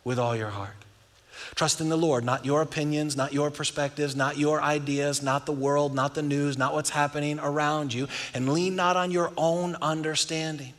[0.05, 0.77] with all your heart.
[1.55, 5.53] Trust in the Lord, not your opinions, not your perspectives, not your ideas, not the
[5.53, 9.77] world, not the news, not what's happening around you, and lean not on your own
[9.81, 10.75] understanding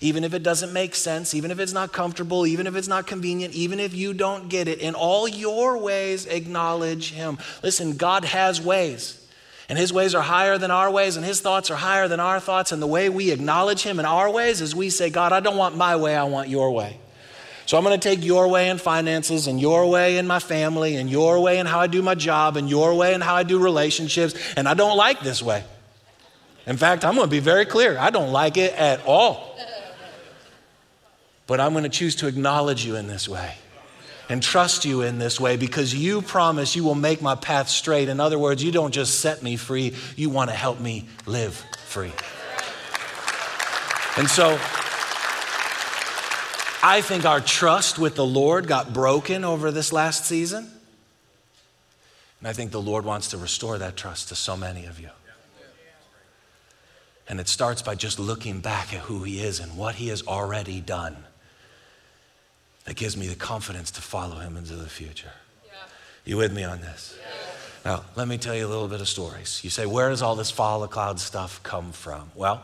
[0.00, 3.06] even if it doesn't make sense, even if it's not comfortable, even if it's not
[3.06, 7.38] convenient, even if you don't get it, in all your ways, acknowledge Him.
[7.62, 9.18] Listen, God has ways.
[9.68, 12.40] And his ways are higher than our ways, and his thoughts are higher than our
[12.40, 12.72] thoughts.
[12.72, 15.56] And the way we acknowledge him in our ways is we say, God, I don't
[15.56, 16.98] want my way, I want your way.
[17.64, 20.96] So I'm going to take your way in finances and your way in my family
[20.96, 23.44] and your way in how I do my job and your way in how I
[23.44, 24.34] do relationships.
[24.56, 25.64] And I don't like this way.
[26.66, 29.56] In fact, I'm going to be very clear I don't like it at all.
[31.52, 33.56] But I'm going to choose to acknowledge you in this way
[34.30, 38.08] and trust you in this way because you promise you will make my path straight.
[38.08, 41.62] In other words, you don't just set me free, you want to help me live
[41.84, 42.14] free.
[44.16, 44.58] And so
[46.82, 50.70] I think our trust with the Lord got broken over this last season.
[52.40, 55.10] And I think the Lord wants to restore that trust to so many of you.
[57.28, 60.26] And it starts by just looking back at who He is and what He has
[60.26, 61.26] already done.
[62.84, 65.32] That gives me the confidence to follow Him into the future.
[65.64, 65.72] Yeah.
[66.24, 67.16] You with me on this?
[67.20, 67.32] Yeah.
[67.84, 69.60] Now, let me tell you a little bit of stories.
[69.64, 72.30] You say, where does all this follow the cloud stuff come from?
[72.34, 72.62] Well,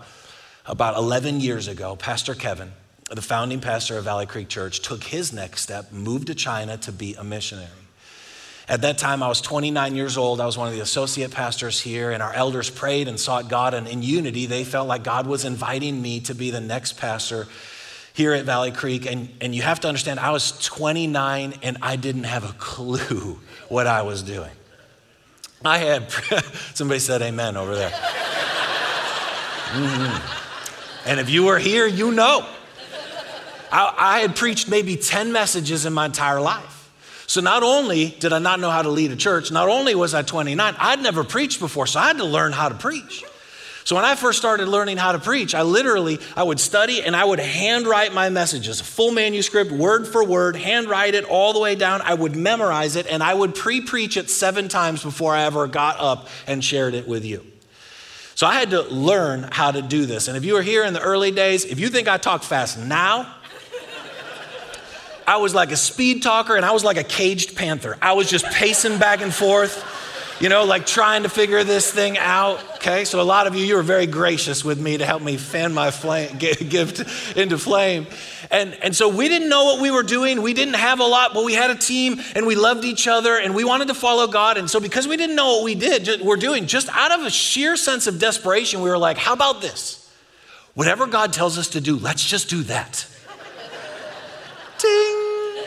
[0.67, 2.73] about 11 years ago, Pastor Kevin,
[3.11, 6.93] the founding pastor of Valley Creek Church, took his next step, moved to China to
[6.93, 7.69] be a missionary.
[8.69, 10.43] At that time, I was 29 years old.
[10.43, 13.73] I was one of the associate pastors here, and our elders prayed and sought God.
[13.73, 17.49] And in unity, they felt like God was inviting me to be the next pastor
[18.19, 19.07] here at Valley Creek.
[19.07, 23.39] And, and you have to understand, I was 29 and I didn't have a clue
[23.69, 24.51] what I was doing.
[25.65, 26.11] I had,
[26.75, 27.91] somebody said amen over there.
[29.71, 31.09] Mm-hmm.
[31.09, 32.45] And if you were here, you know.
[33.71, 36.91] I, I had preached maybe 10 messages in my entire life.
[37.29, 40.13] So not only did I not know how to lead a church, not only was
[40.13, 43.23] I 29, I'd never preached before, so I had to learn how to preach.
[43.89, 47.17] So when I first started learning how to preach, I literally I would study and
[47.17, 51.75] I would handwrite my messages, full manuscript, word for word, handwrite it all the way
[51.75, 52.03] down.
[52.03, 55.99] I would memorize it and I would pre-preach it 7 times before I ever got
[56.01, 57.47] up and shared it with you.
[58.35, 60.29] So I had to learn how to do this.
[60.29, 62.79] And if you were here in the early days, if you think I talk fast
[62.79, 63.37] now,
[65.27, 67.97] I was like a speed talker and I was like a caged panther.
[68.03, 69.83] I was just pacing back and forth,
[70.41, 72.63] you know, like trying to figure this thing out.
[72.77, 75.37] Okay, so a lot of you, you were very gracious with me to help me
[75.37, 78.07] fan my flame, gift into flame.
[78.51, 80.41] And, and so we didn't know what we were doing.
[80.43, 83.37] We didn't have a lot, but we had a team and we loved each other
[83.37, 84.59] and we wanted to follow God.
[84.59, 87.31] And so because we didn't know what we did, we're doing, just out of a
[87.31, 90.09] sheer sense of desperation, we were like, how about this?
[90.75, 93.07] Whatever God tells us to do, let's just do that.
[94.79, 95.65] Ding.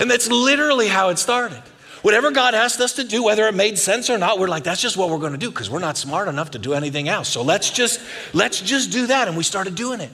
[0.00, 1.62] And that's literally how it started.
[2.02, 4.80] Whatever God asked us to do, whether it made sense or not, we're like, that's
[4.80, 7.28] just what we're going to do because we're not smart enough to do anything else.
[7.28, 8.00] So let's just
[8.32, 9.28] let's just do that.
[9.28, 10.10] And we started doing it.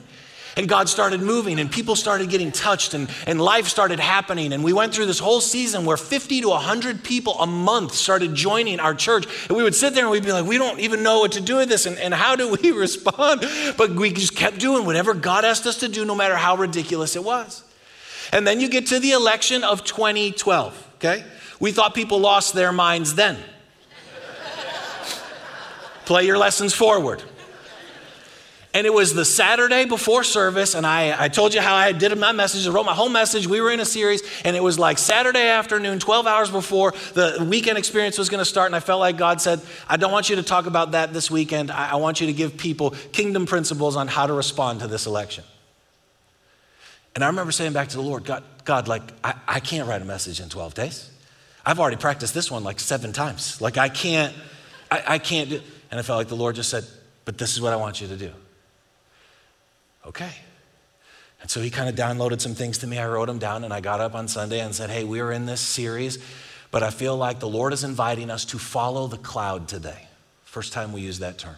[0.57, 4.51] And God started moving, and people started getting touched, and, and life started happening.
[4.51, 8.35] And we went through this whole season where 50 to 100 people a month started
[8.35, 9.25] joining our church.
[9.47, 11.41] And we would sit there and we'd be like, we don't even know what to
[11.41, 13.45] do with this, and, and how do we respond?
[13.77, 17.15] But we just kept doing whatever God asked us to do, no matter how ridiculous
[17.15, 17.63] it was.
[18.33, 21.23] And then you get to the election of 2012, okay?
[21.59, 23.37] We thought people lost their minds then.
[26.05, 27.21] Play your lessons forward.
[28.71, 32.15] And it was the Saturday before service, and I, I told you how I did
[32.19, 32.67] my message.
[32.67, 33.47] I wrote my whole message.
[33.47, 37.43] We were in a series, and it was like Saturday afternoon, 12 hours before the
[37.49, 38.67] weekend experience was going to start.
[38.67, 41.31] And I felt like God said, I don't want you to talk about that this
[41.31, 41.71] weekend.
[41.71, 45.07] I, I want you to give people kingdom principles on how to respond to this
[45.07, 45.43] election.
[47.15, 50.03] And I remember saying back to the Lord, God, God like, I, I can't write
[50.03, 51.09] a message in 12 days.
[51.65, 53.61] I've already practiced this one like seven times.
[53.61, 54.33] Like, I can't,
[54.89, 55.61] I, I can't do.
[55.91, 56.85] And I felt like the Lord just said,
[57.25, 58.31] But this is what I want you to do.
[60.05, 60.31] Okay.
[61.41, 62.97] And so he kind of downloaded some things to me.
[62.97, 65.31] I wrote them down and I got up on Sunday and said, Hey, we are
[65.31, 66.19] in this series,
[66.71, 70.07] but I feel like the Lord is inviting us to follow the cloud today.
[70.43, 71.55] First time we use that term.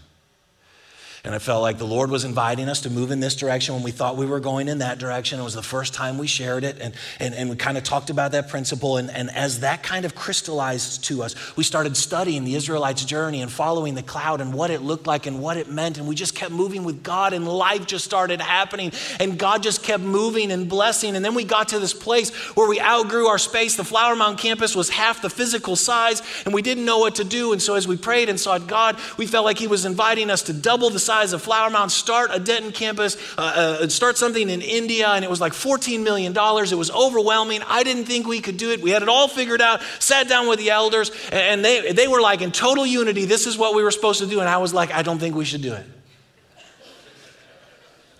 [1.24, 3.84] And I felt like the Lord was inviting us to move in this direction when
[3.84, 5.40] we thought we were going in that direction.
[5.40, 8.10] It was the first time we shared it, and, and, and we kind of talked
[8.10, 8.98] about that principle.
[8.98, 13.44] And, and as that kind of crystallized to us, we started studying the Israelites' journey
[13.44, 16.00] and following the cloud and what it looked like and what it meant.
[16.00, 18.92] And we just kept moving with God, and life just started happening.
[19.20, 21.16] And God just kept moving and blessing.
[21.16, 23.76] And then we got to this place where we outgrew our space.
[23.76, 27.24] The Flower Mound campus was half the physical size, and we didn't know what to
[27.24, 27.52] do.
[27.52, 30.42] And so as we prayed and sought God, we felt like He was inviting us
[30.44, 34.50] to double the size of Flower Mound, start a Denton campus, uh, uh, start something
[34.50, 36.32] in India, and it was like $14 million.
[36.32, 37.62] It was overwhelming.
[37.68, 38.82] I didn't think we could do it.
[38.82, 42.22] We had it all figured out, sat down with the elders, and they, they were
[42.22, 44.40] like in total unity, this is what we were supposed to do.
[44.40, 45.86] And I was like, I don't think we should do it.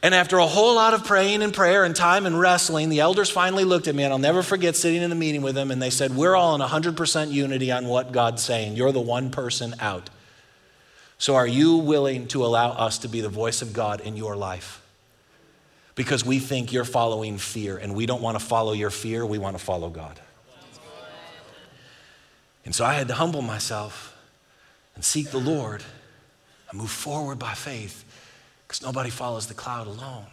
[0.04, 3.30] And after a whole lot of praying and prayer and time and wrestling, the elders
[3.30, 5.80] finally looked at me, and I'll never forget sitting in the meeting with them, and
[5.80, 8.76] they said, We're all in 100% unity on what God's saying.
[8.76, 10.10] You're the one person out.
[11.22, 14.36] So, are you willing to allow us to be the voice of God in your
[14.36, 14.82] life?
[15.96, 19.38] because we think you're following fear, and we don't want to follow your fear, we
[19.38, 20.20] want to follow God.
[22.66, 24.18] And so I had to humble myself
[24.96, 25.84] and seek the Lord
[26.70, 28.06] and move forward by faith
[28.68, 30.26] because nobody follows the cloud alone.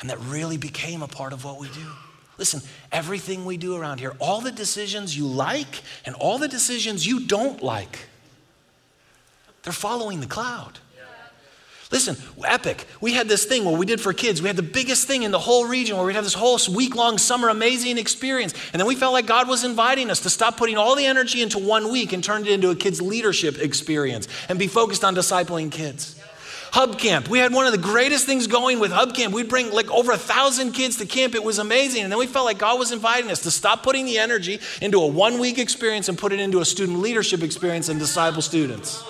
[0.00, 1.86] And that really became a part of what we do.
[2.38, 2.60] Listen,
[2.90, 7.26] everything we do around here, all the decisions you like and all the decisions you
[7.26, 8.00] don't like,
[9.64, 10.78] they're following the cloud.
[11.90, 12.86] Listen, epic.
[13.00, 14.42] We had this thing where we did for kids.
[14.42, 16.96] We had the biggest thing in the whole region where we'd have this whole week
[16.96, 18.52] long summer amazing experience.
[18.72, 21.40] And then we felt like God was inviting us to stop putting all the energy
[21.40, 25.14] into one week and turn it into a kids' leadership experience and be focused on
[25.14, 26.20] discipling kids.
[26.72, 27.28] Hub Camp.
[27.28, 29.32] We had one of the greatest things going with Hub Camp.
[29.32, 31.36] We'd bring like over a thousand kids to camp.
[31.36, 32.02] It was amazing.
[32.02, 34.98] And then we felt like God was inviting us to stop putting the energy into
[34.98, 39.04] a one week experience and put it into a student leadership experience and disciple students.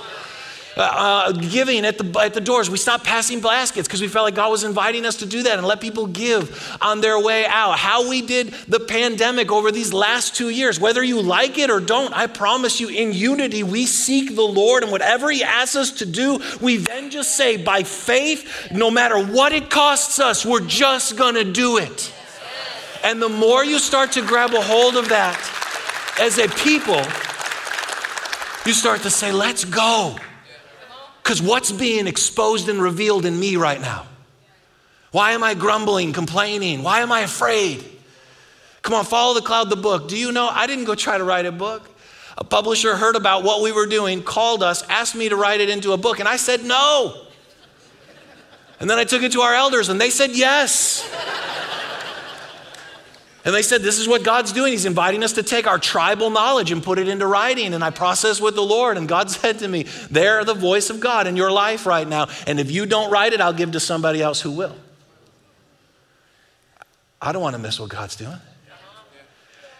[0.76, 2.68] Uh, giving at the, at the doors.
[2.68, 5.56] We stopped passing baskets because we felt like God was inviting us to do that
[5.56, 7.78] and let people give on their way out.
[7.78, 11.78] How we did the pandemic over these last two years, whether you like it or
[11.78, 15.90] don't, I promise you, in unity, we seek the Lord, and whatever He asks us
[15.92, 20.66] to do, we then just say, by faith, no matter what it costs us, we're
[20.66, 22.12] just going to do it.
[23.04, 25.38] And the more you start to grab a hold of that
[26.20, 27.00] as a people,
[28.66, 30.16] you start to say, let's go.
[31.24, 34.06] Because what's being exposed and revealed in me right now?
[35.10, 36.82] Why am I grumbling, complaining?
[36.82, 37.82] Why am I afraid?
[38.82, 40.06] Come on, follow the cloud, the book.
[40.06, 41.88] Do you know I didn't go try to write a book?
[42.36, 45.70] A publisher heard about what we were doing, called us, asked me to write it
[45.70, 47.22] into a book, and I said no.
[48.78, 51.08] And then I took it to our elders, and they said yes.
[53.44, 54.72] And they said, This is what God's doing.
[54.72, 57.74] He's inviting us to take our tribal knowledge and put it into writing.
[57.74, 58.96] And I processed with the Lord.
[58.96, 62.28] And God said to me, They're the voice of God in your life right now.
[62.46, 64.76] And if you don't write it, I'll give to somebody else who will.
[67.20, 68.36] I don't want to miss what God's doing.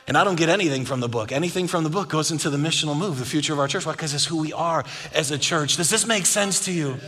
[0.07, 1.33] And I don't get anything from the book.
[1.33, 3.87] Anything from the book goes into the missional move, the future of our church.
[3.87, 3.93] Why?
[3.93, 4.85] Because it's who we are
[5.15, 5.79] as a church.
[5.79, 6.99] Does this make sense to you?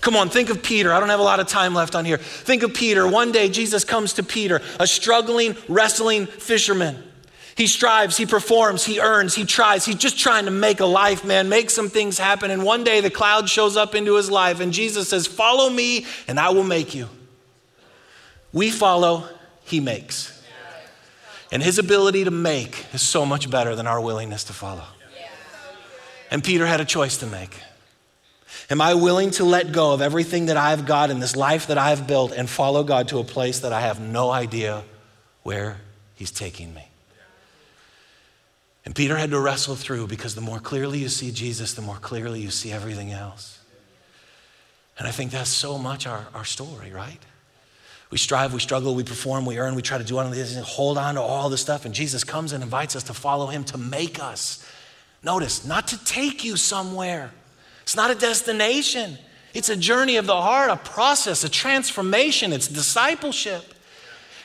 [0.00, 0.92] Come on, think of Peter.
[0.92, 2.18] I don't have a lot of time left on here.
[2.18, 3.06] Think of Peter.
[3.06, 7.02] One day, Jesus comes to Peter, a struggling, wrestling fisherman.
[7.56, 9.84] He strives, he performs, he earns, he tries.
[9.84, 12.52] He's just trying to make a life, man, make some things happen.
[12.52, 16.06] And one day the cloud shows up into his life, and Jesus says, Follow me,
[16.28, 17.08] and I will make you.
[18.52, 19.28] We follow,
[19.64, 20.40] he makes.
[21.50, 24.84] And his ability to make is so much better than our willingness to follow.
[26.30, 27.56] And Peter had a choice to make.
[28.70, 31.78] Am I willing to let go of everything that I've got in this life that
[31.78, 34.84] I've built and follow God to a place that I have no idea
[35.42, 35.78] where
[36.14, 36.86] He's taking me?
[38.84, 41.96] And Peter had to wrestle through because the more clearly you see Jesus, the more
[41.96, 43.58] clearly you see everything else.
[44.98, 47.20] And I think that's so much our, our story, right?
[48.10, 50.66] We strive, we struggle, we perform, we earn, we try to do all these things,
[50.66, 51.84] hold on to all this stuff.
[51.84, 54.66] And Jesus comes and invites us to follow him to make us.
[55.22, 57.30] Notice, not to take you somewhere.
[57.88, 59.16] It's not a destination.
[59.54, 62.52] It's a journey of the heart, a process, a transformation.
[62.52, 63.64] It's discipleship.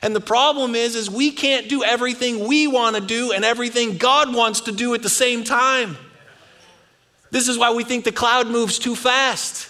[0.01, 3.97] And the problem is is we can't do everything we want to do and everything
[3.97, 5.97] God wants to do at the same time.
[7.31, 9.69] This is why we think the cloud moves too fast.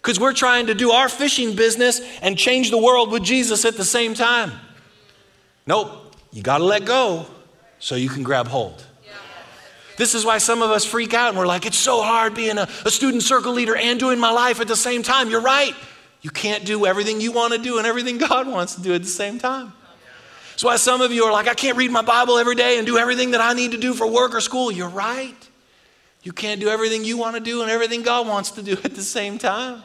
[0.00, 3.76] Cuz we're trying to do our fishing business and change the world with Jesus at
[3.76, 4.50] the same time.
[5.66, 7.26] Nope, you got to let go
[7.78, 8.82] so you can grab hold.
[9.96, 12.58] This is why some of us freak out and we're like, it's so hard being
[12.58, 15.30] a, a student circle leader and doing my life at the same time.
[15.30, 15.74] You're right.
[16.20, 19.02] You can't do everything you want to do and everything God wants to do at
[19.02, 19.72] the same time.
[20.50, 22.86] That's why some of you are like, I can't read my Bible every day and
[22.86, 24.70] do everything that I need to do for work or school.
[24.70, 25.34] You're right.
[26.22, 28.94] You can't do everything you want to do and everything God wants to do at
[28.94, 29.82] the same time.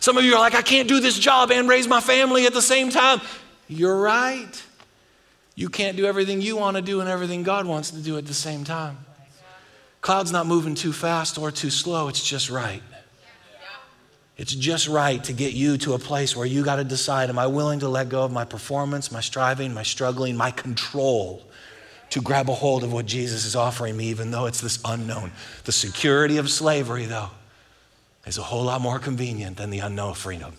[0.00, 2.54] Some of you are like, I can't do this job and raise my family at
[2.54, 3.20] the same time.
[3.68, 4.62] You're right.
[5.54, 8.26] You can't do everything you want to do and everything God wants to do at
[8.26, 8.98] the same time.
[10.06, 12.80] Cloud's not moving too fast or too slow, it's just right.
[14.36, 17.40] It's just right to get you to a place where you got to decide am
[17.40, 21.42] I willing to let go of my performance, my striving, my struggling, my control
[22.10, 25.32] to grab a hold of what Jesus is offering me, even though it's this unknown?
[25.64, 27.30] The security of slavery, though,
[28.28, 30.52] is a whole lot more convenient than the unknown freedom.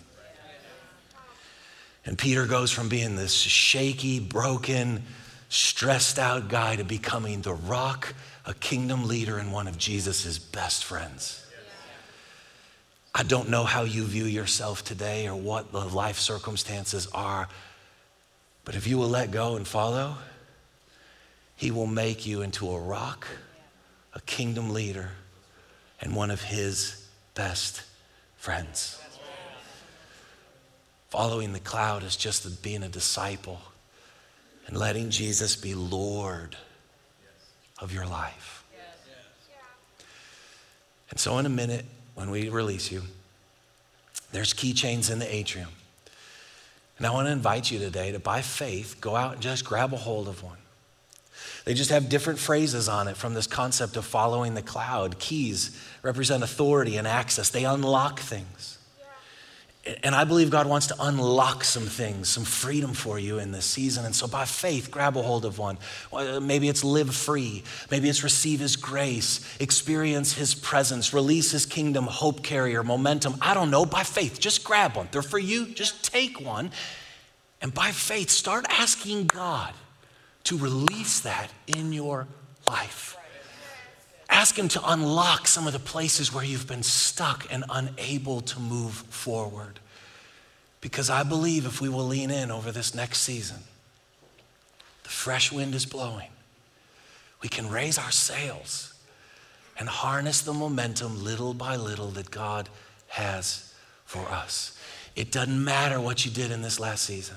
[2.04, 5.04] And Peter goes from being this shaky, broken,
[5.48, 8.12] stressed out guy to becoming the rock
[8.48, 11.44] a kingdom leader and one of Jesus' best friends.
[13.14, 17.46] I don't know how you view yourself today or what the life circumstances are,
[18.64, 20.16] but if you will let go and follow,
[21.56, 23.28] He will make you into a rock,
[24.14, 25.10] a kingdom leader,
[26.00, 27.82] and one of His best
[28.38, 28.98] friends.
[31.10, 33.60] Following the cloud is just being a disciple
[34.66, 36.56] and letting Jesus be Lord
[37.80, 38.64] of your life.
[41.10, 43.02] And so, in a minute, when we release you,
[44.32, 45.70] there's keychains in the atrium.
[46.98, 49.92] And I want to invite you today to, by faith, go out and just grab
[49.92, 50.58] a hold of one.
[51.64, 55.18] They just have different phrases on it from this concept of following the cloud.
[55.18, 58.77] Keys represent authority and access, they unlock things.
[60.02, 63.64] And I believe God wants to unlock some things, some freedom for you in this
[63.64, 64.04] season.
[64.04, 65.78] And so, by faith, grab a hold of one.
[66.12, 67.62] Maybe it's live free.
[67.90, 73.36] Maybe it's receive His grace, experience His presence, release His kingdom, hope carrier, momentum.
[73.40, 73.84] I don't know.
[73.84, 75.08] By faith, just grab one.
[75.10, 75.66] They're for you.
[75.66, 76.70] Just take one.
[77.60, 79.74] And by faith, start asking God
[80.44, 82.26] to release that in your
[82.66, 83.17] life.
[84.28, 88.60] Ask Him to unlock some of the places where you've been stuck and unable to
[88.60, 89.80] move forward.
[90.80, 93.58] Because I believe if we will lean in over this next season,
[95.02, 96.30] the fresh wind is blowing.
[97.42, 98.94] We can raise our sails
[99.78, 102.68] and harness the momentum little by little that God
[103.08, 103.72] has
[104.04, 104.78] for us.
[105.16, 107.36] It doesn't matter what you did in this last season.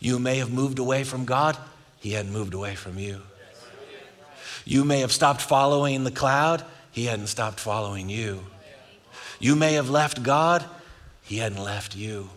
[0.00, 1.56] You may have moved away from God,
[1.98, 3.22] He hadn't moved away from you.
[4.68, 6.62] You may have stopped following the cloud,
[6.92, 8.44] He hadn't stopped following you.
[9.40, 10.62] You may have left God,
[11.22, 12.28] He hadn't left you.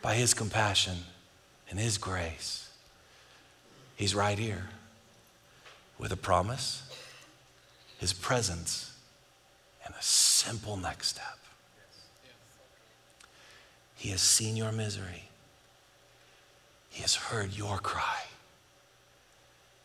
[0.00, 0.96] By His compassion
[1.68, 2.70] and His grace,
[3.96, 4.70] He's right here
[5.98, 6.90] with a promise,
[7.98, 8.96] His presence,
[9.84, 11.38] and a simple next step.
[13.94, 15.24] He has seen your misery.
[16.88, 18.22] He has heard your cry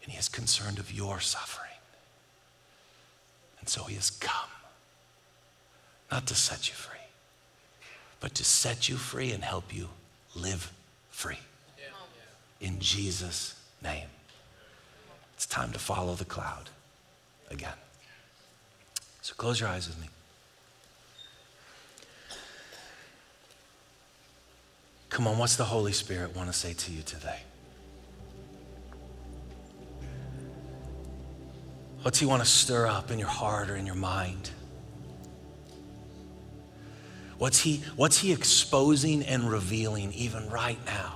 [0.08, 1.68] and he is concerned of your suffering.
[3.60, 4.50] And so he has come,
[6.10, 6.98] not to set you free,
[8.22, 9.90] but to set you free and help you
[10.34, 10.72] live
[11.10, 11.40] free.
[12.62, 14.08] In Jesus' name.
[15.36, 16.70] It's time to follow the cloud
[17.52, 17.74] again.
[19.22, 20.08] So close your eyes with me.
[25.10, 27.42] Come on, what's the Holy Spirit want to say to you today?
[32.08, 34.52] What's He want to stir up in your heart or in your mind?
[37.38, 41.16] What's he, what's he exposing and revealing even right now?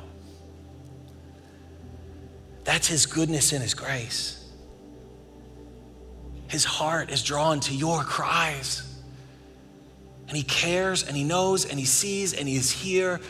[2.66, 4.52] That's His goodness and His grace.
[6.50, 8.84] His heart is drawn to your cries.
[10.28, 13.22] And He cares and He knows and He sees and He is here.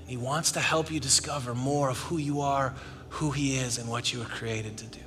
[0.00, 2.74] And He wants to help you discover more of who you are
[3.10, 5.00] who He is and what you were created to do.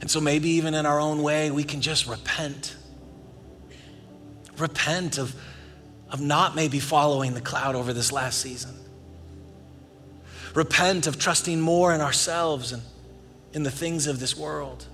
[0.00, 2.76] And so maybe even in our own way, we can just repent.
[4.58, 5.34] Repent of,
[6.10, 8.74] of not maybe following the cloud over this last season.
[10.54, 12.82] Repent of trusting more in ourselves and
[13.52, 14.86] in the things of this world.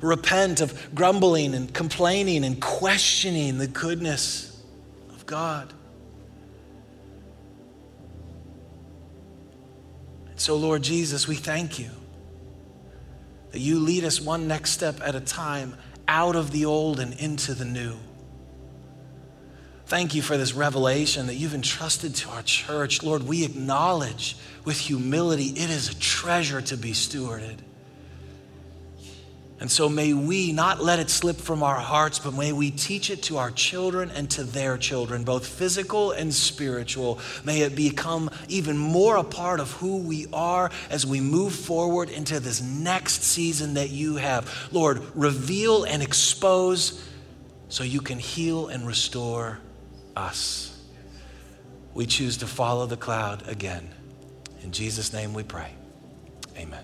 [0.00, 4.60] Repent of grumbling and complaining and questioning the goodness
[5.10, 5.72] of God.
[10.42, 11.88] So, Lord Jesus, we thank you
[13.52, 15.76] that you lead us one next step at a time
[16.08, 17.94] out of the old and into the new.
[19.86, 23.04] Thank you for this revelation that you've entrusted to our church.
[23.04, 27.58] Lord, we acknowledge with humility it is a treasure to be stewarded.
[29.62, 33.10] And so may we not let it slip from our hearts, but may we teach
[33.10, 37.20] it to our children and to their children, both physical and spiritual.
[37.44, 42.10] May it become even more a part of who we are as we move forward
[42.10, 44.52] into this next season that you have.
[44.72, 47.00] Lord, reveal and expose
[47.68, 49.60] so you can heal and restore
[50.16, 50.76] us.
[51.94, 53.94] We choose to follow the cloud again.
[54.64, 55.70] In Jesus' name we pray.
[56.56, 56.82] Amen.